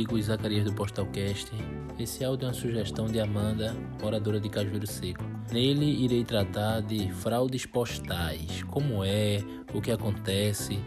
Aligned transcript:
amigo 0.00 0.22
Zacarias 0.22 0.64
do 0.64 0.72
Postalcast. 0.72 1.52
Esse 1.98 2.24
áudio 2.24 2.46
é 2.46 2.48
uma 2.48 2.54
sugestão 2.54 3.04
de 3.04 3.20
Amanda, 3.20 3.76
moradora 4.00 4.40
de 4.40 4.48
Cajueiro 4.48 4.86
Seco. 4.86 5.22
Nele 5.52 5.84
irei 5.84 6.24
tratar 6.24 6.80
de 6.80 7.12
fraudes 7.12 7.66
postais, 7.66 8.62
como 8.62 9.04
é, 9.04 9.44
o 9.74 9.80
que 9.82 9.90
acontece, 9.90 10.80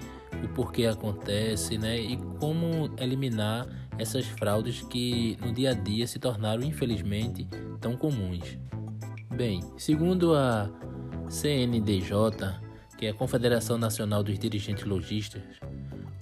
o 0.43 0.47
porquê 0.47 0.87
acontece, 0.87 1.77
né? 1.77 1.99
E 1.99 2.17
como 2.39 2.91
eliminar 2.97 3.67
essas 3.99 4.25
fraudes 4.25 4.81
que 4.81 5.37
no 5.45 5.53
dia 5.53 5.69
a 5.69 5.73
dia 5.75 6.07
se 6.07 6.17
tornaram 6.17 6.63
infelizmente 6.63 7.47
tão 7.79 7.95
comuns. 7.95 8.57
Bem, 9.35 9.61
segundo 9.77 10.33
a 10.33 10.71
CNDJ, 11.29 12.63
que 12.97 13.05
é 13.05 13.09
a 13.11 13.13
Confederação 13.13 13.77
Nacional 13.77 14.23
dos 14.23 14.39
Dirigentes 14.39 14.85
Logistas, 14.85 15.43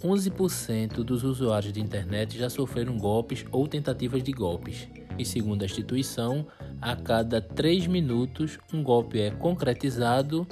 11% 0.03 1.03
dos 1.03 1.23
usuários 1.23 1.71
de 1.71 1.79
internet 1.79 2.37
já 2.37 2.49
sofreram 2.49 2.97
golpes 2.97 3.45
ou 3.51 3.67
tentativas 3.67 4.23
de 4.23 4.31
golpes. 4.31 4.87
E 5.17 5.23
segundo 5.23 5.61
a 5.61 5.65
instituição, 5.65 6.47
a 6.81 6.95
cada 6.95 7.39
3 7.39 7.85
minutos 7.87 8.57
um 8.73 8.81
golpe 8.81 9.19
é 9.19 9.29
concretizado 9.29 10.47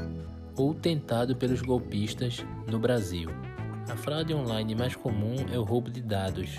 ou 0.55 0.73
tentado 0.73 1.35
pelos 1.35 1.62
golpistas 1.62 2.45
no 2.67 2.77
Brasil. 2.77 3.30
A 3.89 3.95
fraude 3.95 4.34
online 4.35 4.75
mais 4.75 4.95
comum 4.95 5.35
é 5.52 5.58
o 5.58 5.63
roubo 5.63 5.89
de 5.89 6.02
dados. 6.02 6.58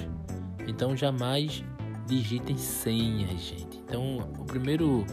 Então 0.66 0.96
jamais 0.96 1.62
digitem 2.06 2.56
senhas, 2.56 3.40
gente. 3.40 3.78
Então 3.78 4.18
o 4.36 4.44
primeiro 4.44 5.06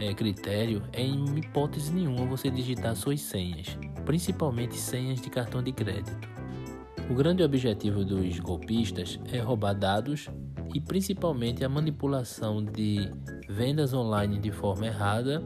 é, 0.00 0.14
critério 0.14 0.82
é 0.92 1.02
em 1.02 1.38
hipótese 1.38 1.92
nenhuma 1.92 2.24
você 2.24 2.50
digitar 2.50 2.96
suas 2.96 3.20
senhas, 3.20 3.76
principalmente 4.06 4.76
senhas 4.76 5.20
de 5.20 5.28
cartão 5.28 5.62
de 5.62 5.72
crédito. 5.72 6.38
O 7.10 7.14
grande 7.14 7.42
objetivo 7.42 8.04
dos 8.04 8.38
golpistas 8.38 9.18
é 9.32 9.38
roubar 9.38 9.72
dados 9.72 10.28
e 10.74 10.80
principalmente 10.80 11.64
a 11.64 11.68
manipulação 11.68 12.62
de 12.62 13.10
vendas 13.48 13.94
online 13.94 14.38
de 14.38 14.50
forma 14.50 14.86
errada 14.86 15.42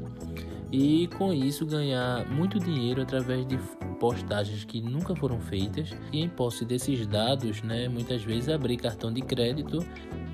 e 0.73 1.07
com 1.19 1.33
isso 1.33 1.65
ganhar 1.65 2.27
muito 2.29 2.59
dinheiro 2.59 3.03
através 3.03 3.47
de 3.47 3.57
postagens 4.01 4.65
que 4.65 4.81
nunca 4.81 5.15
foram 5.15 5.39
feitas. 5.39 5.91
E 6.11 6.21
em 6.21 6.29
posse 6.29 6.65
desses 6.65 7.07
dados, 7.07 7.63
né, 7.63 7.89
muitas 7.89 8.25
vezes 8.25 8.49
abrir 8.49 8.77
cartão 8.79 9.13
de 9.13 9.23
crédito 9.23 9.79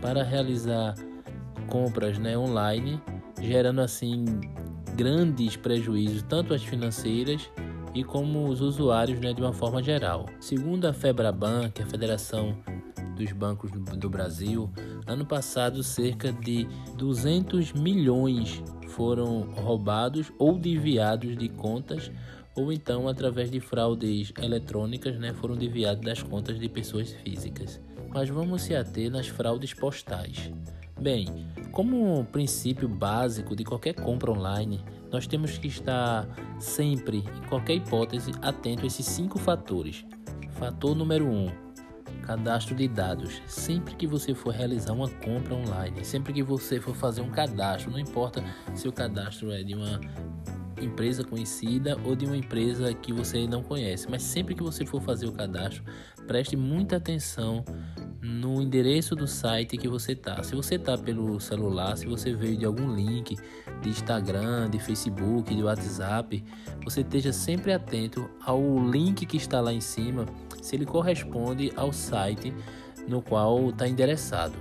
para 0.01 0.23
realizar 0.23 0.95
compras 1.67 2.19
né, 2.19 2.39
online, 2.39 2.99
gerando 3.39 3.83
assim 3.83 4.25
grandes 4.97 5.57
prejuízos 5.57 6.23
tanto 6.23 6.55
às 6.55 6.63
financeiras 6.63 7.51
e 7.99 8.05
como 8.05 8.47
os 8.47 8.61
usuários 8.61 9.19
né, 9.19 9.33
de 9.33 9.43
uma 9.43 9.53
forma 9.53 9.83
geral. 9.83 10.27
Segundo 10.39 10.87
a 10.87 10.93
Febraban, 10.93 11.69
que 11.69 11.83
é 11.83 11.85
a 11.85 11.89
Federação 11.89 12.57
dos 13.17 13.33
Bancos 13.33 13.73
do 13.73 14.09
Brasil, 14.09 14.71
ano 15.05 15.27
passado 15.27 15.83
cerca 15.83 16.33
de 16.33 16.69
200 16.97 17.73
milhões 17.73 18.63
foram 18.91 19.41
roubados 19.51 20.33
ou 20.39 20.57
desviados 20.57 21.37
de 21.37 21.49
contas 21.49 22.13
ou 22.55 22.73
então 22.73 23.09
através 23.09 23.51
de 23.51 23.59
fraudes 23.59 24.33
eletrônicas 24.41 25.19
né, 25.19 25.33
foram 25.33 25.57
desviados 25.57 26.05
das 26.05 26.23
contas 26.23 26.57
de 26.61 26.69
pessoas 26.69 27.11
físicas. 27.25 27.81
Mas 28.11 28.29
vamos 28.29 28.63
se 28.63 28.77
ater 28.77 29.11
nas 29.11 29.27
fraudes 29.27 29.75
postais. 29.75 30.53
Bem, 31.01 31.27
como 31.73 32.25
princípio 32.27 32.89
básico 32.89 33.57
de 33.57 33.65
qualquer 33.65 33.95
compra 33.95 34.31
online, 34.31 34.85
nós 35.11 35.27
temos 35.27 35.57
que 35.59 35.69
estar 35.69 36.29
sempre, 36.59 37.19
em 37.19 37.49
qualquer 37.49 37.75
hipótese, 37.75 38.33
atento 38.43 38.85
a 38.85 38.87
esses 38.87 39.07
cinco 39.07 39.39
fatores. 39.39 40.05
Fator 40.51 40.95
número 40.95 41.27
1: 41.27 41.47
um, 41.47 41.53
cadastro 42.23 42.75
de 42.75 42.87
dados. 42.87 43.41
Sempre 43.47 43.95
que 43.95 44.07
você 44.07 44.35
for 44.35 44.53
realizar 44.53 44.93
uma 44.93 45.09
compra 45.09 45.55
online, 45.55 46.05
sempre 46.05 46.33
que 46.33 46.43
você 46.43 46.81
for 46.81 46.95
fazer 46.95 47.23
um 47.23 47.31
cadastro, 47.31 47.91
não 47.91 47.99
importa 47.99 48.45
se 48.75 48.87
o 48.87 48.93
cadastro 48.93 49.51
é 49.51 49.63
de 49.63 49.75
uma 49.75 50.01
empresa 50.81 51.25
conhecida 51.25 51.97
ou 52.05 52.15
de 52.15 52.27
uma 52.27 52.37
empresa 52.37 52.93
que 52.95 53.13
você 53.13 53.47
não 53.47 53.63
conhece, 53.63 54.09
mas 54.11 54.23
sempre 54.23 54.55
que 54.55 54.63
você 54.63 54.85
for 54.85 55.01
fazer 55.03 55.27
o 55.27 55.33
cadastro, 55.33 55.83
preste 56.27 56.57
muita 56.57 56.97
atenção 56.97 57.65
no 58.21 58.61
endereço 58.61 59.15
do 59.15 59.27
site 59.27 59.77
que 59.77 59.89
você 59.89 60.15
tá. 60.15 60.43
Se 60.43 60.55
você 60.55 60.79
tá 60.79 60.99
pelo 60.99 61.39
celular, 61.41 61.97
se 61.97 62.07
você 62.07 62.35
veio 62.35 62.57
de 62.57 62.65
algum 62.65 62.95
link 62.95 63.37
de 63.81 63.89
Instagram, 63.89 64.69
de 64.71 64.79
Facebook, 64.79 65.55
de 65.55 65.63
WhatsApp, 65.63 66.45
você 66.85 67.01
esteja 67.01 67.33
sempre 67.33 67.73
atento 67.73 68.29
ao 68.45 68.61
link 68.89 69.25
que 69.25 69.37
está 69.37 69.61
lá 69.61 69.73
em 69.73 69.81
cima, 69.81 70.27
se 70.61 70.77
ele 70.77 70.85
corresponde 70.85 71.73
ao 71.77 71.93
site 71.93 72.53
no 73.07 73.23
qual 73.23 73.71
está 73.71 73.89
endereçado 73.89 74.55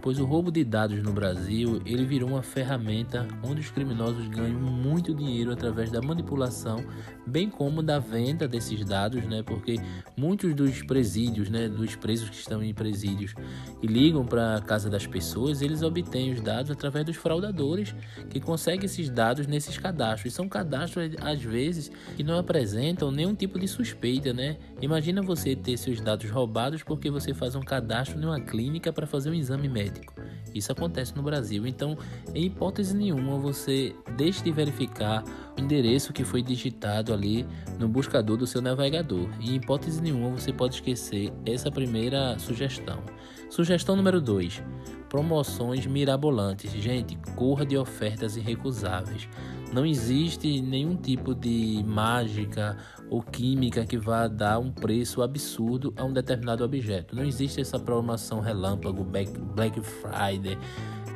pois 0.00 0.18
o 0.18 0.24
roubo 0.24 0.50
de 0.50 0.64
dados 0.64 1.02
no 1.02 1.12
Brasil 1.12 1.80
ele 1.84 2.04
virou 2.04 2.30
uma 2.30 2.42
ferramenta 2.42 3.26
onde 3.42 3.60
os 3.60 3.70
criminosos 3.70 4.26
ganham 4.28 4.60
muito 4.60 5.14
dinheiro 5.14 5.52
através 5.52 5.90
da 5.90 6.00
manipulação, 6.00 6.84
bem 7.28 7.48
como 7.48 7.82
da 7.82 7.98
venda 7.98 8.48
desses 8.48 8.84
dados, 8.84 9.24
né? 9.24 9.42
Porque 9.42 9.76
muitos 10.16 10.54
dos 10.54 10.82
presídios, 10.82 11.48
né, 11.48 11.68
dos 11.68 11.94
presos 11.94 12.30
que 12.30 12.36
estão 12.36 12.62
em 12.62 12.74
presídios 12.74 13.34
e 13.82 13.86
ligam 13.86 14.24
para 14.24 14.56
a 14.56 14.60
casa 14.60 14.88
das 14.90 15.06
pessoas, 15.06 15.62
eles 15.62 15.82
obtêm 15.82 16.32
os 16.32 16.40
dados 16.40 16.70
através 16.70 17.04
dos 17.04 17.16
fraudadores 17.16 17.94
que 18.30 18.40
conseguem 18.40 18.86
esses 18.86 19.08
dados 19.10 19.46
nesses 19.46 19.78
cadastros. 19.78 20.32
E 20.32 20.34
são 20.34 20.48
cadastros 20.48 21.10
às 21.20 21.42
vezes 21.42 21.90
que 22.16 22.24
não 22.24 22.38
apresentam 22.38 23.10
nenhum 23.10 23.34
tipo 23.34 23.58
de 23.58 23.68
suspeita, 23.68 24.32
né? 24.32 24.56
Imagina 24.80 25.22
você 25.22 25.54
ter 25.54 25.76
seus 25.76 26.00
dados 26.00 26.30
roubados 26.30 26.82
porque 26.82 27.10
você 27.10 27.34
faz 27.34 27.54
um 27.54 27.62
cadastro 27.62 28.20
em 28.20 28.24
uma 28.24 28.40
clínica 28.40 28.92
para 28.92 29.06
fazer 29.06 29.30
um 29.30 29.34
exame 29.34 29.68
médico. 29.68 30.14
Isso 30.54 30.72
acontece 30.72 31.14
no 31.14 31.22
Brasil. 31.22 31.66
Então, 31.66 31.96
em 32.34 32.46
hipótese 32.46 32.96
nenhuma, 32.96 33.38
você 33.38 33.94
deixe 34.16 34.42
de 34.42 34.50
verificar 34.50 35.22
endereço 35.60 36.12
que 36.12 36.24
foi 36.24 36.42
digitado 36.42 37.12
ali 37.12 37.46
no 37.78 37.88
buscador 37.88 38.36
do 38.36 38.46
seu 38.46 38.60
navegador. 38.60 39.28
Em 39.40 39.56
hipótese 39.56 40.00
nenhuma, 40.00 40.30
você 40.30 40.52
pode 40.52 40.76
esquecer 40.76 41.32
essa 41.44 41.70
primeira 41.70 42.38
sugestão. 42.38 43.02
Sugestão 43.50 43.96
número 43.96 44.20
2: 44.20 44.62
promoções 45.08 45.86
mirabolantes. 45.86 46.72
Gente, 46.72 47.16
corra 47.34 47.64
de 47.64 47.76
ofertas 47.76 48.36
irrecusáveis. 48.36 49.28
Não 49.72 49.84
existe 49.84 50.62
nenhum 50.62 50.96
tipo 50.96 51.34
de 51.34 51.84
mágica 51.86 52.76
ou 53.10 53.22
química 53.22 53.84
que 53.84 53.98
vá 53.98 54.26
dar 54.26 54.58
um 54.58 54.70
preço 54.70 55.20
absurdo 55.20 55.92
a 55.96 56.04
um 56.04 56.12
determinado 56.12 56.64
objeto. 56.64 57.14
Não 57.14 57.24
existe 57.24 57.60
essa 57.60 57.78
promoção 57.78 58.40
relâmpago, 58.40 59.04
Black 59.04 59.80
Friday, 59.82 60.58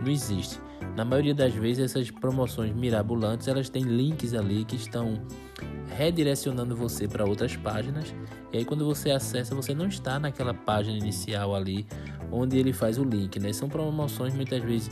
não 0.03 0.11
existe. 0.11 0.61
Na 0.97 1.05
maioria 1.05 1.35
das 1.35 1.55
vezes 1.55 1.85
essas 1.85 2.11
promoções 2.11 2.75
mirabolantes, 2.75 3.49
elas 3.49 3.69
têm 3.69 3.83
links 3.83 4.35
ali 4.35 4.65
que 4.65 4.77
estão 4.77 5.23
redirecionando 5.97 6.77
você 6.77 7.09
para 7.09 7.25
outras 7.25 7.57
páginas. 7.57 8.15
E 8.53 8.59
aí 8.59 8.65
quando 8.65 8.85
você 8.85 9.11
acessa, 9.11 9.55
você 9.55 9.75
não 9.75 9.87
está 9.87 10.19
naquela 10.19 10.53
página 10.53 10.97
inicial 10.97 11.55
ali 11.55 11.87
onde 12.33 12.59
ele 12.59 12.73
faz 12.73 12.99
o 12.99 13.05
link, 13.05 13.39
né? 13.39 13.53
São 13.53 13.69
promoções 13.69 14.35
muitas 14.35 14.63
vezes 14.63 14.91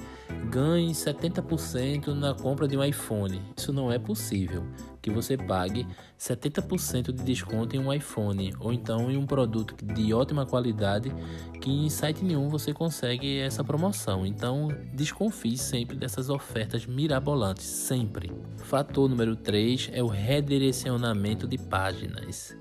ganhe 0.50 0.92
70% 0.92 2.08
na 2.08 2.34
compra 2.34 2.68
de 2.68 2.76
um 2.76 2.84
iPhone. 2.84 3.40
Isso 3.56 3.72
não 3.72 3.90
é 3.90 3.98
possível 3.98 4.64
que 5.02 5.10
você 5.10 5.36
pague 5.36 5.86
70% 6.18 7.12
de 7.12 7.22
desconto 7.22 7.74
em 7.74 7.78
um 7.78 7.92
iPhone 7.92 8.52
ou 8.60 8.72
então 8.72 9.10
em 9.10 9.16
um 9.16 9.24
produto 9.24 9.74
de 9.82 10.12
ótima 10.12 10.44
qualidade 10.44 11.10
que 11.60 11.70
em 11.70 11.88
site 11.88 12.22
nenhum 12.22 12.48
você 12.48 12.72
consegue 12.72 13.38
essa 13.38 13.64
promoção. 13.64 14.26
Então 14.26 14.68
desconfie 14.92 15.56
sempre 15.56 15.96
dessas 15.96 16.28
ofertas 16.28 16.86
mirabolantes, 16.86 17.64
sempre. 17.64 18.30
Fator 18.58 19.08
número 19.08 19.34
3 19.34 19.90
é 19.92 20.02
o 20.02 20.06
redirecionamento 20.06 21.48
de 21.48 21.56
páginas. 21.56 22.56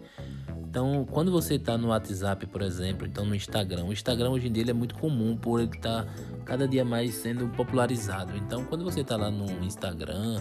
Então, 0.70 1.04
quando 1.10 1.32
você 1.32 1.56
está 1.56 1.80
no 1.80 1.88
WhatsApp, 1.88 2.46
por 2.46 2.62
exemplo, 2.62 3.08
então 3.08 3.26
no 3.26 3.34
Instagram, 3.34 3.86
o 3.86 3.92
Instagram 3.92 4.30
hoje 4.30 4.50
em 4.50 4.52
dia 4.52 4.70
é 4.70 4.74
muito 4.74 4.94
comum 4.94 5.36
por 5.36 5.60
ele 5.60 5.72
estar 5.76 6.06
tá 6.06 6.14
cada 6.46 6.68
dia 6.68 6.86
mais 6.86 7.16
sendo 7.16 7.48
popularizado. 7.48 8.38
Então, 8.38 8.64
quando 8.66 8.84
você 8.84 9.02
está 9.02 9.18
lá 9.18 9.32
no 9.32 9.50
Instagram 9.66 10.40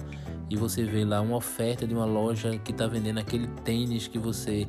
e 0.50 0.54
você 0.54 0.84
vê 0.84 1.02
lá 1.02 1.22
uma 1.22 1.36
oferta 1.36 1.86
de 1.86 1.94
uma 1.94 2.04
loja 2.04 2.58
que 2.58 2.72
está 2.72 2.86
vendendo 2.86 3.18
aquele 3.18 3.46
tênis 3.64 4.06
que 4.06 4.18
você 4.18 4.68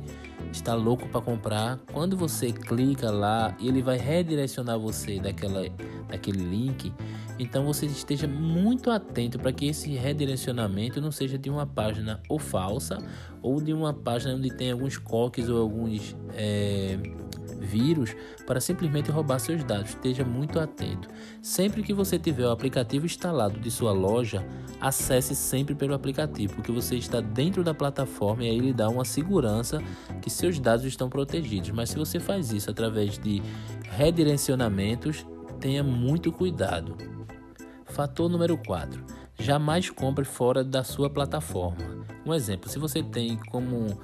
está 0.52 0.74
louco 0.74 1.08
para 1.08 1.20
comprar, 1.20 1.78
quando 1.92 2.16
você 2.16 2.52
clica 2.52 3.10
lá, 3.10 3.56
ele 3.60 3.82
vai 3.82 3.96
redirecionar 3.96 4.78
você 4.78 5.20
daquela, 5.20 5.62
daquele 6.08 6.42
link. 6.42 6.92
Então 7.38 7.64
você 7.64 7.86
esteja 7.86 8.28
muito 8.28 8.90
atento 8.90 9.38
para 9.38 9.52
que 9.52 9.66
esse 9.66 9.94
redirecionamento 9.94 11.00
não 11.00 11.10
seja 11.10 11.38
de 11.38 11.48
uma 11.48 11.66
página 11.66 12.20
ou 12.28 12.38
falsa 12.38 12.98
ou 13.40 13.60
de 13.60 13.72
uma 13.72 13.94
página 13.94 14.34
onde 14.34 14.50
tem 14.50 14.70
alguns 14.70 14.98
coques 14.98 15.48
ou 15.48 15.60
alguns 15.60 16.14
é, 16.34 16.98
vírus 17.60 18.16
para 18.46 18.60
simplesmente 18.60 19.10
roubar 19.10 19.38
seus 19.38 19.62
dados. 19.62 19.90
Esteja 19.90 20.24
muito 20.24 20.58
atento. 20.58 21.08
Sempre 21.42 21.82
que 21.82 21.92
você 21.92 22.18
tiver 22.18 22.46
o 22.46 22.50
aplicativo 22.50 23.06
instalado 23.06 23.60
de 23.60 23.70
sua 23.70 23.92
loja, 23.92 24.44
acesse 24.80 25.36
sempre 25.36 25.74
pelo 25.74 25.94
aplicativo, 25.94 26.54
porque 26.54 26.72
você 26.72 26.96
está 26.96 27.20
dentro 27.20 27.62
da 27.62 27.74
plataforma 27.74 28.44
e 28.44 28.50
aí 28.50 28.56
ele 28.56 28.72
dá 28.72 28.88
uma 28.88 29.04
segurança 29.04 29.82
que 30.22 30.30
seus 30.30 30.58
dados 30.58 30.84
estão 30.84 31.08
protegidos. 31.08 31.70
Mas 31.70 31.90
se 31.90 31.96
você 31.96 32.18
faz 32.18 32.52
isso 32.52 32.70
através 32.70 33.18
de 33.18 33.42
redirecionamentos, 33.82 35.26
tenha 35.60 35.84
muito 35.84 36.32
cuidado. 36.32 36.96
Fator 37.84 38.28
número 38.28 38.56
4. 38.56 39.04
Jamais 39.38 39.88
compre 39.90 40.24
fora 40.24 40.62
da 40.62 40.84
sua 40.84 41.08
plataforma. 41.08 42.06
Um 42.24 42.34
exemplo, 42.34 42.68
se 42.68 42.78
você 42.78 43.02
tem 43.02 43.38
como 43.50 43.98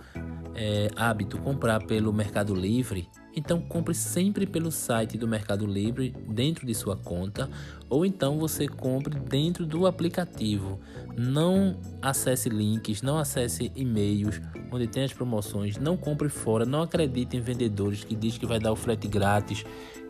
é, 0.56 0.88
hábito 0.96 1.38
comprar 1.38 1.84
pelo 1.84 2.12
Mercado 2.12 2.54
Livre, 2.54 3.08
então 3.36 3.60
compre 3.60 3.94
sempre 3.94 4.46
pelo 4.46 4.72
site 4.72 5.18
do 5.18 5.28
Mercado 5.28 5.66
Livre 5.66 6.14
dentro 6.26 6.66
de 6.66 6.74
sua 6.74 6.96
conta, 6.96 7.50
ou 7.90 8.06
então 8.06 8.38
você 8.38 8.66
compre 8.66 9.20
dentro 9.20 9.66
do 9.66 9.86
aplicativo. 9.86 10.80
Não 11.14 11.78
acesse 12.00 12.48
links, 12.48 13.02
não 13.02 13.18
acesse 13.18 13.70
e-mails 13.76 14.40
onde 14.72 14.86
tem 14.86 15.04
as 15.04 15.12
promoções, 15.12 15.76
não 15.76 15.96
compre 15.96 16.30
fora, 16.30 16.64
não 16.64 16.82
acredite 16.82 17.36
em 17.36 17.40
vendedores 17.40 18.02
que 18.02 18.16
diz 18.16 18.38
que 18.38 18.46
vai 18.46 18.58
dar 18.58 18.72
o 18.72 18.76
frete 18.76 19.06
grátis, 19.06 19.64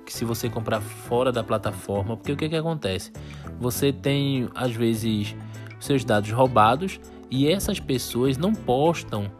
que 0.06 0.12
se 0.12 0.24
você 0.24 0.48
comprar 0.48 0.80
fora 0.80 1.32
da 1.32 1.42
plataforma, 1.42 2.16
porque 2.16 2.30
o 2.30 2.36
que 2.36 2.48
que 2.48 2.56
acontece? 2.56 3.12
Você 3.58 3.92
tem 3.92 4.48
às 4.54 4.72
vezes 4.72 5.34
seus 5.80 6.04
dados 6.04 6.30
roubados 6.30 7.00
e 7.28 7.48
essas 7.48 7.80
pessoas 7.80 8.38
não 8.38 8.52
postam 8.52 9.30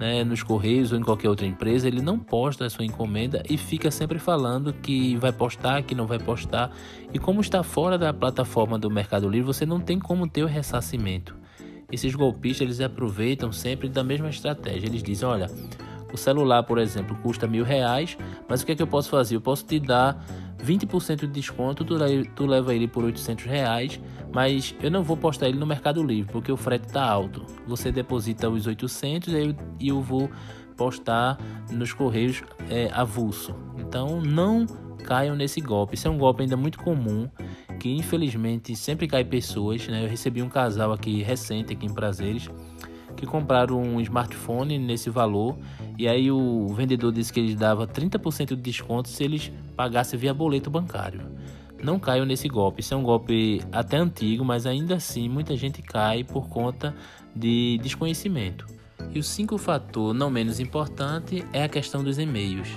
né, 0.00 0.24
nos 0.24 0.42
Correios 0.42 0.92
ou 0.92 0.98
em 0.98 1.02
qualquer 1.02 1.28
outra 1.28 1.46
empresa, 1.46 1.86
ele 1.86 2.00
não 2.00 2.18
posta 2.18 2.64
a 2.64 2.70
sua 2.70 2.86
encomenda 2.86 3.42
e 3.46 3.58
fica 3.58 3.90
sempre 3.90 4.18
falando 4.18 4.72
que 4.72 5.14
vai 5.16 5.30
postar, 5.30 5.82
que 5.82 5.94
não 5.94 6.06
vai 6.06 6.18
postar. 6.18 6.72
E 7.12 7.18
como 7.18 7.42
está 7.42 7.62
fora 7.62 7.98
da 7.98 8.10
plataforma 8.10 8.78
do 8.78 8.90
Mercado 8.90 9.28
Livre, 9.28 9.46
você 9.46 9.66
não 9.66 9.78
tem 9.78 9.98
como 9.98 10.26
ter 10.26 10.42
o 10.42 10.46
ressarcimento. 10.46 11.36
Esses 11.92 12.14
golpistas 12.14 12.62
eles 12.62 12.80
aproveitam 12.80 13.52
sempre 13.52 13.90
da 13.90 14.02
mesma 14.02 14.30
estratégia. 14.30 14.86
Eles 14.86 15.02
dizem: 15.02 15.28
olha, 15.28 15.50
o 16.12 16.16
celular, 16.16 16.62
por 16.62 16.78
exemplo, 16.78 17.16
custa 17.22 17.46
mil 17.46 17.64
reais, 17.64 18.16
mas 18.48 18.62
o 18.62 18.66
que 18.66 18.72
é 18.72 18.74
que 18.74 18.82
eu 18.82 18.86
posso 18.86 19.10
fazer? 19.10 19.36
Eu 19.36 19.40
posso 19.40 19.64
te 19.64 19.78
dar 19.78 20.24
20% 20.64 21.20
de 21.20 21.26
desconto, 21.26 21.84
tu, 21.84 21.96
tu 22.34 22.46
leva 22.46 22.74
ele 22.74 22.86
por 22.86 23.04
800 23.04 23.44
reais, 23.44 24.00
mas 24.32 24.74
eu 24.82 24.90
não 24.90 25.02
vou 25.02 25.16
postar 25.16 25.48
ele 25.48 25.58
no 25.58 25.66
Mercado 25.66 26.02
Livre, 26.02 26.30
porque 26.30 26.52
o 26.52 26.56
frete 26.56 26.86
está 26.86 27.04
alto. 27.04 27.44
Você 27.66 27.90
deposita 27.90 28.48
os 28.48 28.66
800 28.66 29.32
e 29.32 29.36
eu, 29.36 29.56
eu 29.80 30.00
vou 30.00 30.30
postar 30.76 31.38
nos 31.70 31.92
correios 31.92 32.42
é, 32.68 32.90
avulso. 32.92 33.54
Então 33.78 34.20
não 34.20 34.66
caiam 35.00 35.34
nesse 35.34 35.60
golpe. 35.60 35.94
Isso 35.94 36.06
é 36.06 36.10
um 36.10 36.18
golpe 36.18 36.42
ainda 36.42 36.56
muito 36.56 36.78
comum, 36.78 37.28
que 37.78 37.90
infelizmente 37.90 38.76
sempre 38.76 39.06
cai 39.06 39.24
pessoas. 39.24 39.86
Né? 39.88 40.04
Eu 40.04 40.08
recebi 40.08 40.42
um 40.42 40.48
casal 40.48 40.92
aqui 40.92 41.22
recente, 41.22 41.72
aqui 41.72 41.86
em 41.86 41.92
Prazeres, 41.92 42.48
que 43.20 43.26
compraram 43.26 43.80
um 43.80 44.00
smartphone 44.00 44.78
nesse 44.78 45.10
valor 45.10 45.58
e 45.98 46.08
aí 46.08 46.30
o 46.30 46.66
vendedor 46.68 47.12
disse 47.12 47.30
que 47.30 47.38
eles 47.38 47.54
dava 47.54 47.86
30% 47.86 48.48
de 48.48 48.56
desconto 48.56 49.10
se 49.10 49.22
eles 49.22 49.52
pagassem 49.76 50.18
via 50.18 50.32
boleto 50.32 50.70
bancário. 50.70 51.20
Não 51.82 51.98
caiam 51.98 52.24
nesse 52.24 52.48
golpe. 52.48 52.80
Isso 52.80 52.94
é 52.94 52.96
um 52.96 53.02
golpe 53.02 53.60
até 53.70 53.98
antigo, 53.98 54.44
mas 54.44 54.66
ainda 54.66 54.96
assim 54.96 55.28
muita 55.28 55.54
gente 55.56 55.82
cai 55.82 56.24
por 56.24 56.48
conta 56.48 56.94
de 57.36 57.78
desconhecimento. 57.82 58.66
E 59.14 59.18
o 59.18 59.22
cinco 59.22 59.58
fator 59.58 60.14
não 60.14 60.30
menos 60.30 60.58
importante 60.58 61.44
é 61.52 61.62
a 61.62 61.68
questão 61.68 62.02
dos 62.02 62.18
e-mails. 62.18 62.68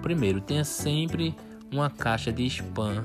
Primeiro, 0.00 0.40
tenha 0.40 0.64
sempre 0.64 1.34
uma 1.72 1.90
caixa 1.90 2.32
de 2.32 2.44
spam 2.46 3.04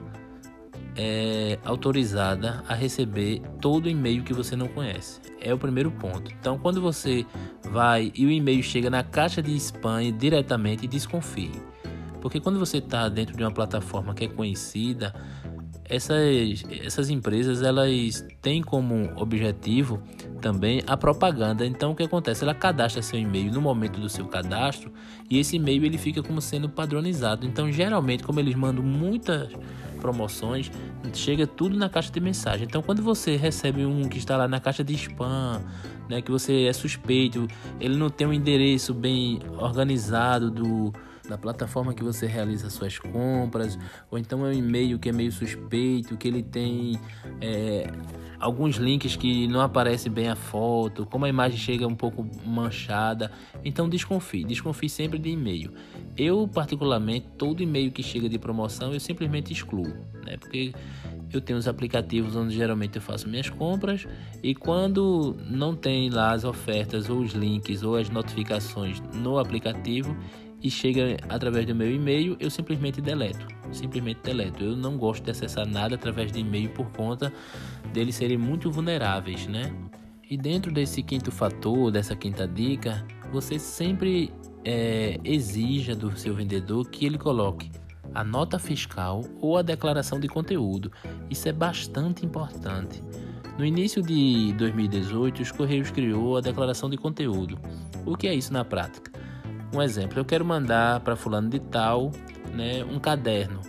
é, 0.95 1.59
autorizada 1.65 2.63
a 2.67 2.73
receber 2.73 3.41
todo 3.59 3.89
e-mail 3.89 4.23
que 4.23 4.33
você 4.33 4.55
não 4.55 4.67
conhece. 4.67 5.19
É 5.41 5.53
o 5.53 5.57
primeiro 5.57 5.91
ponto. 5.91 6.31
Então, 6.39 6.57
quando 6.57 6.81
você 6.81 7.25
vai 7.69 8.11
e 8.15 8.25
o 8.25 8.31
e-mail 8.31 8.63
chega 8.63 8.89
na 8.89 9.03
caixa 9.03 9.41
de 9.41 9.55
spam 9.55 10.11
diretamente, 10.17 10.87
desconfie. 10.87 11.51
Porque 12.21 12.39
quando 12.39 12.57
você 12.57 12.77
está 12.77 13.07
dentro 13.07 13.35
de 13.37 13.43
uma 13.43 13.51
plataforma 13.51 14.13
que 14.13 14.25
é 14.25 14.27
conhecida, 14.27 15.13
essas, 15.87 16.63
essas 16.83 17.09
empresas 17.09 17.61
elas 17.61 18.25
têm 18.41 18.61
como 18.61 19.11
objetivo 19.15 20.01
também 20.41 20.81
a 20.85 20.97
propaganda. 20.97 21.65
Então 21.65 21.91
o 21.91 21.95
que 21.95 22.03
acontece? 22.03 22.43
Ela 22.43 22.53
cadastra 22.53 23.01
seu 23.01 23.19
e-mail 23.19 23.51
no 23.51 23.61
momento 23.61 23.99
do 23.99 24.09
seu 24.09 24.27
cadastro 24.27 24.91
e 25.29 25.39
esse 25.39 25.55
e-mail 25.55 25.85
ele 25.85 25.97
fica 25.97 26.21
como 26.21 26.41
sendo 26.41 26.67
padronizado. 26.69 27.45
Então 27.45 27.71
geralmente 27.71 28.23
como 28.23 28.39
eles 28.39 28.55
mandam 28.55 28.83
muitas 28.83 29.49
promoções, 30.05 30.71
chega 31.13 31.47
tudo 31.47 31.75
na 31.75 31.89
caixa 31.89 32.11
de 32.11 32.19
mensagem. 32.19 32.67
Então, 32.67 32.81
quando 32.81 33.01
você 33.01 33.35
recebe 33.35 33.85
um 33.85 34.07
que 34.07 34.19
está 34.19 34.37
lá 34.37 34.47
na 34.47 34.59
caixa 34.59 34.83
de 34.83 34.93
spam, 34.93 35.61
né, 36.07 36.21
que 36.21 36.29
você 36.29 36.65
é 36.65 36.73
suspeito, 36.73 37.47
ele 37.79 37.95
não 37.97 38.09
tem 38.09 38.27
um 38.27 38.33
endereço 38.33 38.93
bem 38.93 39.39
organizado 39.57 40.51
do 40.51 40.93
da 41.27 41.37
plataforma 41.37 41.93
que 41.93 42.03
você 42.03 42.25
realiza 42.27 42.69
suas 42.69 42.97
compras, 42.99 43.77
ou 44.09 44.17
então 44.17 44.45
é 44.45 44.49
um 44.49 44.53
e-mail 44.53 44.99
que 44.99 45.09
é 45.09 45.11
meio 45.11 45.31
suspeito, 45.31 46.17
que 46.17 46.27
ele 46.27 46.43
tem 46.43 46.99
é, 47.41 47.87
alguns 48.39 48.75
links 48.75 49.15
que 49.15 49.47
não 49.47 49.61
aparece 49.61 50.09
bem 50.09 50.29
a 50.29 50.35
foto, 50.35 51.05
como 51.05 51.25
a 51.25 51.29
imagem 51.29 51.57
chega 51.57 51.87
um 51.87 51.95
pouco 51.95 52.27
manchada. 52.45 53.31
Então 53.63 53.89
desconfie, 53.89 54.43
desconfie 54.43 54.89
sempre 54.89 55.17
de 55.17 55.29
e-mail. 55.29 55.73
Eu, 56.17 56.47
particularmente, 56.47 57.27
todo 57.37 57.61
e-mail 57.61 57.91
que 57.91 58.03
chega 58.03 58.29
de 58.29 58.37
promoção 58.37 58.93
eu 58.93 58.99
simplesmente 58.99 59.51
excluo, 59.51 59.93
né? 60.25 60.37
Porque 60.37 60.73
eu 61.33 61.41
tenho 61.41 61.59
os 61.59 61.67
aplicativos 61.67 62.35
onde 62.35 62.55
geralmente 62.55 62.95
eu 62.95 63.01
faço 63.01 63.27
minhas 63.27 63.49
compras 63.49 64.07
e 64.41 64.55
quando 64.55 65.35
não 65.49 65.75
tem 65.75 66.09
lá 66.09 66.31
as 66.31 66.43
ofertas 66.43 67.09
ou 67.09 67.19
os 67.19 67.33
links 67.33 67.83
ou 67.83 67.95
as 67.95 68.09
notificações 68.09 69.01
no 69.13 69.37
aplicativo, 69.37 70.15
e 70.65 70.71
chega 70.71 71.17
através 71.29 71.63
do 71.67 71.75
meu 71.75 71.93
e-mail, 71.93 72.35
eu 72.39 72.49
simplesmente 72.49 72.99
deleto. 72.99 73.45
Simplesmente 73.71 74.21
deleto. 74.23 74.63
Eu 74.63 74.75
não 74.75 74.97
gosto 74.97 75.23
de 75.23 75.29
acessar 75.29 75.67
nada 75.67 75.93
através 75.93 76.31
de 76.31 76.39
e-mail 76.39 76.71
por 76.71 76.89
conta 76.91 77.31
deles 77.93 78.15
serem 78.15 78.35
muito 78.35 78.71
vulneráveis, 78.71 79.45
né? 79.45 79.71
E 80.27 80.35
dentro 80.35 80.71
desse 80.73 81.03
quinto 81.03 81.31
fator, 81.31 81.91
dessa 81.91 82.15
quinta 82.15 82.47
dica, 82.47 83.05
você 83.31 83.59
sempre 83.59 84.33
é, 84.63 85.19
exija 85.23 85.95
do 85.95 86.17
seu 86.17 86.33
vendedor 86.33 86.89
que 86.89 87.05
ele 87.05 87.19
coloque 87.19 87.71
a 88.11 88.23
nota 88.23 88.57
fiscal 88.57 89.21
ou 89.39 89.59
a 89.59 89.61
declaração 89.61 90.19
de 90.19 90.27
conteúdo. 90.27 90.91
Isso 91.29 91.47
é 91.47 91.53
bastante 91.53 92.25
importante. 92.25 93.03
No 93.55 93.63
início 93.63 94.01
de 94.01 94.51
2018, 94.53 95.43
os 95.43 95.51
Correios 95.51 95.91
criou 95.91 96.37
a 96.37 96.41
declaração 96.41 96.89
de 96.89 96.97
conteúdo. 96.97 97.59
O 98.03 98.17
que 98.17 98.27
é 98.27 98.33
isso 98.33 98.51
na 98.51 98.65
prática? 98.65 99.11
Um 99.73 99.81
exemplo, 99.81 100.19
eu 100.19 100.25
quero 100.25 100.45
mandar 100.45 100.99
para 101.01 101.15
fulano 101.15 101.49
de 101.49 101.59
tal, 101.59 102.11
né, 102.53 102.83
um 102.83 102.99
caderno. 102.99 103.59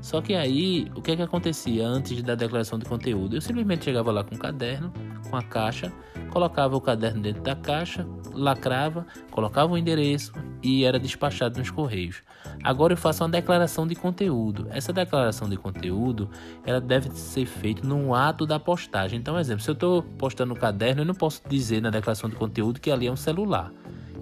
Só 0.00 0.20
que 0.20 0.34
aí, 0.34 0.86
o 0.94 1.02
que 1.02 1.10
é 1.10 1.16
que 1.16 1.22
acontecia 1.22 1.84
antes 1.84 2.22
da 2.22 2.34
declaração 2.34 2.78
de 2.78 2.84
conteúdo? 2.84 3.36
Eu 3.36 3.40
simplesmente 3.40 3.84
chegava 3.84 4.12
lá 4.12 4.22
com 4.22 4.36
o 4.36 4.38
caderno, 4.38 4.92
com 5.28 5.36
a 5.36 5.42
caixa, 5.42 5.92
colocava 6.30 6.76
o 6.76 6.80
caderno 6.80 7.20
dentro 7.22 7.42
da 7.42 7.56
caixa, 7.56 8.06
lacrava, 8.32 9.04
colocava 9.32 9.72
o 9.72 9.76
endereço 9.76 10.32
e 10.62 10.84
era 10.84 10.98
despachado 10.98 11.58
nos 11.58 11.70
correios. 11.70 12.22
Agora 12.62 12.92
eu 12.92 12.96
faço 12.96 13.24
uma 13.24 13.30
declaração 13.30 13.86
de 13.86 13.96
conteúdo. 13.96 14.68
Essa 14.70 14.92
declaração 14.92 15.48
de 15.48 15.56
conteúdo, 15.56 16.30
ela 16.64 16.80
deve 16.80 17.10
ser 17.10 17.46
feita 17.46 17.84
no 17.84 18.14
ato 18.14 18.46
da 18.46 18.60
postagem. 18.60 19.18
Então, 19.18 19.38
exemplo, 19.38 19.62
se 19.62 19.70
eu 19.70 19.74
estou 19.74 20.02
postando 20.02 20.54
o 20.54 20.56
caderno, 20.56 21.02
eu 21.02 21.06
não 21.06 21.14
posso 21.14 21.42
dizer 21.48 21.80
na 21.80 21.90
declaração 21.90 22.30
de 22.30 22.36
conteúdo 22.36 22.80
que 22.80 22.90
ali 22.90 23.08
é 23.08 23.10
um 23.10 23.16
celular 23.16 23.72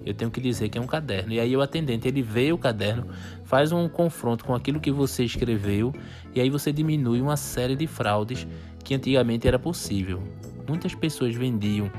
eu 0.05 0.13
tenho 0.13 0.29
que 0.29 0.39
dizer 0.39 0.69
que 0.69 0.77
é 0.77 0.81
um 0.81 0.87
caderno. 0.87 1.33
E 1.33 1.39
aí 1.39 1.55
o 1.57 1.61
atendente 1.61 2.07
ele 2.07 2.21
vê 2.21 2.53
o 2.53 2.57
caderno, 2.57 3.07
faz 3.43 3.71
um 3.71 3.89
confronto 3.89 4.45
com 4.45 4.53
aquilo 4.53 4.79
que 4.79 4.91
você 4.91 5.23
escreveu 5.23 5.93
e 6.33 6.39
aí 6.39 6.49
você 6.49 6.71
diminui 6.71 7.21
uma 7.21 7.35
série 7.35 7.75
de 7.75 7.87
fraudes 7.87 8.47
que 8.83 8.93
antigamente 8.93 9.47
era 9.47 9.57
possível. 9.57 10.21
Muitas 10.67 10.93
pessoas 10.93 11.33
vendiam 11.33 11.91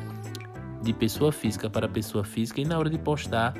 de 0.82 0.92
pessoa 0.92 1.32
física 1.32 1.68
para 1.68 1.88
pessoa 1.88 2.22
física 2.22 2.60
e 2.60 2.64
na 2.64 2.78
hora 2.78 2.88
de 2.88 2.98
postar 2.98 3.54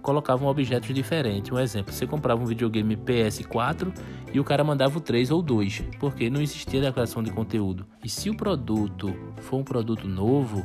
colocavam 0.00 0.48
objetos 0.48 0.94
diferentes. 0.94 1.50
Um 1.50 1.58
exemplo, 1.58 1.92
você 1.92 2.06
comprava 2.06 2.42
um 2.42 2.46
videogame 2.46 2.96
PS4 2.96 3.92
e 4.32 4.38
o 4.38 4.44
cara 4.44 4.62
mandava 4.62 4.96
o 4.96 5.00
3 5.00 5.30
ou 5.30 5.42
2, 5.42 5.82
porque 5.98 6.30
não 6.30 6.40
existia 6.40 6.80
declaração 6.80 7.22
de 7.22 7.30
conteúdo. 7.30 7.86
E 8.02 8.08
se 8.08 8.30
o 8.30 8.36
produto 8.36 9.14
for 9.38 9.58
um 9.58 9.64
produto 9.64 10.06
novo, 10.06 10.64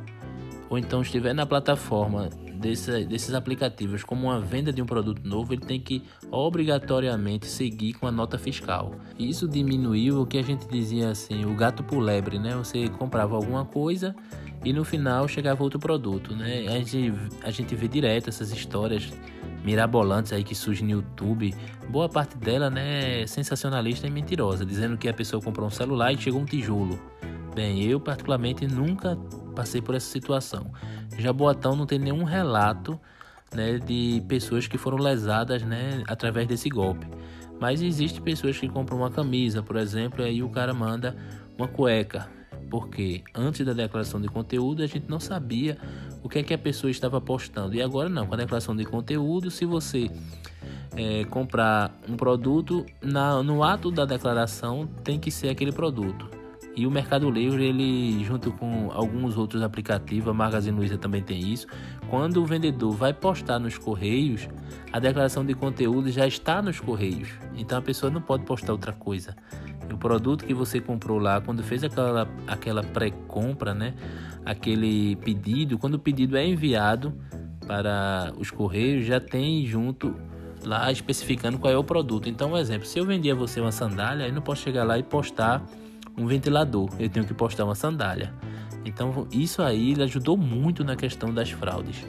ou 0.70 0.78
então 0.78 1.02
estiver 1.02 1.34
na 1.34 1.46
plataforma 1.46 2.30
desse, 2.64 3.06
desses 3.06 3.34
aplicativos 3.34 4.04
como 4.04 4.28
uma 4.28 4.40
venda 4.40 4.72
de 4.72 4.82
um 4.82 4.86
produto 4.86 5.22
novo, 5.28 5.54
ele 5.54 5.66
tem 5.66 5.80
que 5.80 6.04
obrigatoriamente 6.32 7.46
seguir 7.46 7.94
com 7.94 8.08
a 8.08 8.12
nota 8.12 8.38
fiscal. 8.38 8.96
Isso 9.20 9.48
diminuiu 9.48 10.22
o 10.22 10.26
que 10.26 10.38
a 10.38 10.42
gente 10.42 10.68
dizia 10.68 11.10
assim, 11.10 11.46
o 11.46 11.54
gato 11.54 11.84
por 11.84 12.00
lebre, 12.00 12.40
né? 12.40 12.56
Você 12.56 12.88
comprava 12.88 13.36
alguma 13.36 13.66
coisa 13.66 14.16
e 14.64 14.72
no 14.72 14.86
final 14.86 15.28
chegava 15.28 15.62
outro 15.62 15.80
produto, 15.80 16.36
né? 16.36 16.66
A 16.68 16.80
gente, 16.80 17.14
a 17.44 17.52
gente 17.52 17.76
vê 17.76 17.88
direto 17.88 18.30
essas 18.30 18.52
histórias 18.52 19.12
mirabolantes 19.64 20.34
aí 20.34 20.44
que 20.44 20.56
surgem 20.56 20.88
no 20.88 20.94
YouTube. 20.94 21.54
Boa 21.90 22.10
parte 22.10 22.38
dela, 22.38 22.70
né, 22.70 23.22
é 23.22 23.28
sensacionalista 23.28 24.06
e 24.08 24.10
mentirosa, 24.10 24.66
dizendo 24.66 24.98
que 24.98 25.08
a 25.08 25.14
pessoa 25.14 25.42
comprou 25.42 25.68
um 25.68 25.72
celular 25.72 26.12
e 26.12 26.18
chegou 26.18 26.42
um 26.42 26.46
tijolo. 26.46 27.00
Bem, 27.54 27.84
eu 27.84 28.00
particularmente 28.00 28.66
nunca 28.66 29.16
passei 29.56 29.82
por 29.82 29.94
essa 29.94 30.10
situação. 30.10 30.72
Jaboatão 31.18 31.76
não 31.76 31.86
tem 31.86 32.00
nenhum 32.00 32.24
relato 32.24 33.00
né, 33.54 33.78
de 33.78 34.24
pessoas 34.28 34.68
que 34.68 34.78
foram 34.78 34.98
lesadas 34.98 35.62
né, 35.62 36.04
através 36.08 36.48
desse 36.48 36.70
golpe. 36.70 37.08
Mas 37.60 37.82
existe 37.82 38.20
pessoas 38.20 38.58
que 38.58 38.68
compram 38.68 38.98
uma 38.98 39.12
camisa, 39.12 39.62
por 39.62 39.76
exemplo, 39.76 40.22
e 40.24 40.26
aí 40.26 40.44
o 40.44 40.50
cara 40.50 40.74
manda 40.74 41.16
uma 41.58 41.68
cueca. 41.68 42.28
Porque 42.70 43.24
antes 43.36 43.64
da 43.64 43.74
declaração 43.74 44.20
de 44.20 44.28
conteúdo 44.28 44.82
a 44.82 44.88
gente 44.88 45.08
não 45.08 45.20
sabia 45.20 45.78
o 46.24 46.30
que 46.30 46.40
é 46.40 46.44
que 46.44 46.54
a 46.54 46.58
pessoa 46.58 46.90
estava 46.90 47.22
postando. 47.22 47.76
E 47.76 47.82
agora 47.82 48.10
não, 48.10 48.26
com 48.26 48.34
a 48.34 48.38
declaração 48.38 48.76
de 48.76 48.84
conteúdo, 48.84 49.52
se 49.52 49.64
você 49.64 50.10
é, 50.96 51.24
comprar 51.26 51.96
um 52.10 52.18
produto, 52.18 52.84
na, 53.00 53.44
no 53.44 53.64
ato 53.64 53.92
da 53.92 54.06
declaração 54.06 54.88
tem 55.04 55.20
que 55.20 55.30
ser 55.30 55.50
aquele 55.50 55.72
produto. 55.72 56.43
E 56.76 56.88
o 56.88 56.92
Mercado 56.92 57.30
Livre, 57.30 57.64
ele 57.64 58.24
junto 58.24 58.52
com 58.52 58.90
alguns 58.92 59.38
outros 59.38 59.62
aplicativos, 59.62 60.30
a 60.30 60.34
Magazine 60.34 60.76
Luiza 60.76 60.98
também 60.98 61.22
tem 61.22 61.40
isso. 61.40 61.68
Quando 62.10 62.42
o 62.42 62.46
vendedor 62.46 62.92
vai 62.92 63.14
postar 63.14 63.60
nos 63.60 63.78
correios, 63.78 64.48
a 64.92 65.00
declaração 65.00 65.46
de 65.46 65.54
conteúdo 65.54 66.10
já 66.10 66.26
está 66.26 66.62
nos 66.62 66.80
correios. 66.80 67.30
Então 67.56 67.78
a 67.78 67.82
pessoa 67.82 68.12
não 68.12 68.22
pode 68.22 68.44
postar 68.44 68.72
outra 68.72 68.92
coisa. 68.92 69.36
O 69.92 69.98
produto 69.98 70.46
que 70.46 70.54
você 70.54 70.80
comprou 70.82 71.20
lá, 71.20 71.40
quando 71.42 71.62
fez 71.62 71.84
aquela, 71.84 72.28
aquela 72.48 72.82
pré-compra, 72.82 73.76
né? 73.76 73.94
Aquele 74.44 75.16
pedido, 75.18 75.78
quando 75.78 75.96
o 75.96 76.00
pedido 76.00 76.36
é 76.36 76.46
enviado 76.46 77.14
para 77.68 78.34
os 78.38 78.50
correios, 78.50 79.06
já 79.06 79.20
tem 79.20 79.64
junto 79.66 80.16
lá 80.64 80.92
especificando 80.92 81.60
qual 81.60 81.72
é 81.72 81.78
o 81.78 81.84
produto. 81.84 82.28
Então, 82.28 82.54
um 82.54 82.58
exemplo, 82.58 82.88
se 82.88 82.98
eu 82.98 83.06
vendia 83.06 83.36
você 83.36 83.62
uma 83.62 83.72
sandália, 83.72 84.28
eu 84.28 84.34
não 84.34 84.42
posso 84.42 84.64
chegar 84.64 84.84
lá 84.84 84.98
e 84.98 85.04
postar 85.04 85.62
um 86.18 86.28
ventilador, 86.28 86.90
eu 87.00 87.10
tenho 87.10 87.26
que 87.26 87.34
postar 87.34 87.66
uma 87.66 87.76
sandália. 87.76 88.34
Então 88.86 89.28
isso 89.32 89.62
aí 89.62 89.96
ajudou 90.02 90.38
muito 90.38 90.84
na 90.84 90.96
questão 90.96 91.34
das 91.34 91.50
fraudes. 91.52 92.06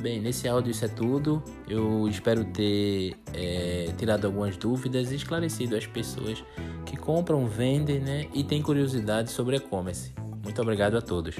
Bem, 0.00 0.20
nesse 0.20 0.46
áudio 0.46 0.70
isso 0.70 0.84
é 0.84 0.88
tudo. 0.88 1.42
Eu 1.68 2.08
espero 2.08 2.44
ter 2.44 3.16
é, 3.34 3.92
tirado 3.96 4.26
algumas 4.26 4.56
dúvidas 4.56 5.10
e 5.10 5.16
esclarecido 5.16 5.76
as 5.76 5.86
pessoas 5.86 6.44
que 6.86 6.96
compram, 6.96 7.46
vendem 7.46 7.98
né, 7.98 8.28
e 8.32 8.44
têm 8.44 8.62
curiosidade 8.62 9.30
sobre 9.30 9.56
e-commerce. 9.56 10.12
Muito 10.44 10.62
obrigado 10.62 10.96
a 10.96 11.02
todos. 11.02 11.34